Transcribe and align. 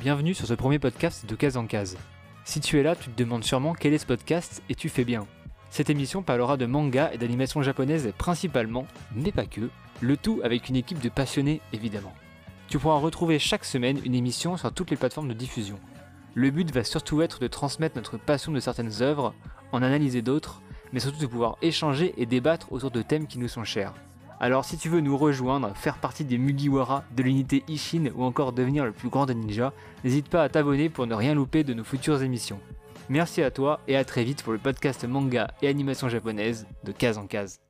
bienvenue 0.00 0.32
sur 0.32 0.46
ce 0.46 0.54
premier 0.54 0.78
podcast 0.78 1.26
de 1.26 1.34
Case 1.34 1.58
en 1.58 1.66
Case. 1.66 1.98
Si 2.46 2.60
tu 2.60 2.80
es 2.80 2.82
là, 2.82 2.96
tu 2.96 3.10
te 3.10 3.18
demandes 3.18 3.44
sûrement 3.44 3.74
quel 3.74 3.92
est 3.92 3.98
ce 3.98 4.06
podcast 4.06 4.62
et 4.70 4.74
tu 4.74 4.88
fais 4.88 5.04
bien. 5.04 5.26
Cette 5.68 5.90
émission 5.90 6.22
parlera 6.22 6.56
de 6.56 6.64
manga 6.64 7.10
et 7.12 7.18
d'animation 7.18 7.60
japonaise 7.60 8.10
principalement, 8.16 8.86
mais 9.14 9.30
pas 9.30 9.44
que, 9.44 9.68
le 10.00 10.16
tout 10.16 10.40
avec 10.42 10.70
une 10.70 10.76
équipe 10.76 11.00
de 11.00 11.10
passionnés 11.10 11.60
évidemment. 11.74 12.14
Tu 12.68 12.78
pourras 12.78 12.96
retrouver 12.96 13.38
chaque 13.38 13.66
semaine 13.66 14.00
une 14.02 14.14
émission 14.14 14.56
sur 14.56 14.72
toutes 14.72 14.90
les 14.90 14.96
plateformes 14.96 15.28
de 15.28 15.34
diffusion. 15.34 15.78
Le 16.32 16.50
but 16.50 16.72
va 16.72 16.82
surtout 16.82 17.20
être 17.20 17.38
de 17.38 17.46
transmettre 17.46 17.96
notre 17.96 18.16
passion 18.16 18.52
de 18.52 18.60
certaines 18.60 19.02
œuvres, 19.02 19.34
en 19.70 19.82
analyser 19.82 20.22
d'autres, 20.22 20.62
mais 20.94 21.00
surtout 21.00 21.20
de 21.20 21.26
pouvoir 21.26 21.58
échanger 21.60 22.14
et 22.16 22.24
débattre 22.24 22.72
autour 22.72 22.90
de 22.90 23.02
thèmes 23.02 23.26
qui 23.26 23.38
nous 23.38 23.48
sont 23.48 23.64
chers. 23.64 23.92
Alors 24.42 24.64
si 24.64 24.78
tu 24.78 24.88
veux 24.88 25.02
nous 25.02 25.18
rejoindre, 25.18 25.76
faire 25.76 25.98
partie 25.98 26.24
des 26.24 26.38
Mugiwara, 26.38 27.04
de 27.14 27.22
l'unité 27.22 27.62
Ishin 27.68 28.10
ou 28.14 28.24
encore 28.24 28.54
devenir 28.54 28.86
le 28.86 28.92
plus 28.92 29.10
grand 29.10 29.26
des 29.26 29.34
ninjas, 29.34 29.74
n'hésite 30.02 30.30
pas 30.30 30.42
à 30.42 30.48
t'abonner 30.48 30.88
pour 30.88 31.06
ne 31.06 31.14
rien 31.14 31.34
louper 31.34 31.62
de 31.62 31.74
nos 31.74 31.84
futures 31.84 32.22
émissions. 32.22 32.58
Merci 33.10 33.42
à 33.42 33.50
toi 33.50 33.80
et 33.86 33.96
à 33.96 34.04
très 34.04 34.24
vite 34.24 34.42
pour 34.42 34.54
le 34.54 34.58
podcast 34.58 35.04
manga 35.04 35.50
et 35.60 35.68
animation 35.68 36.08
japonaise 36.08 36.66
de 36.84 36.92
case 36.92 37.18
en 37.18 37.26
case. 37.26 37.60